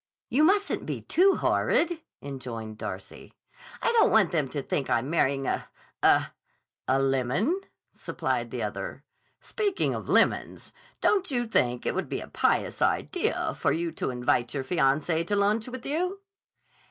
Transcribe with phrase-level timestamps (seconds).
[0.31, 3.33] "You mustn't be too horrid," enjoined Darcy.
[3.83, 6.31] "I don't want them to think I'm marrying a—a—"
[6.87, 7.61] "A lemon,"
[7.93, 9.03] supplied the other.
[9.41, 14.09] "Speaking of lemons, don't you think it would be a pious idea for you to
[14.09, 16.19] invite your fiancé to lunch with you?"